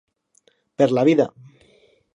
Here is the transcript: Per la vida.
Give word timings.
Per 0.81 0.89
la 0.99 1.05
vida. 1.11 1.31